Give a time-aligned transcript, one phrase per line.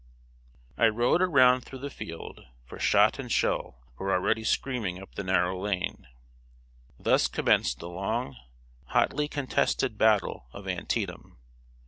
[0.79, 5.23] ]I rode around through the field, for shot and shell were already screaming up the
[5.23, 6.07] narrow lane.
[6.97, 8.35] Thus commenced the long,
[8.85, 11.37] hotly contested battle of Antietam.